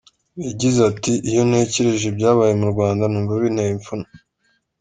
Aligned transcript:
Yagize 0.45 0.79
ati 0.91 1.13
“Iyo 1.29 1.41
ntekereje 1.49 2.05
ibyabaye 2.07 2.53
mu 2.61 2.67
Rwanda 2.73 3.03
numva 3.07 3.41
binteye 3.41 3.71
ipfunwe. 3.77 4.09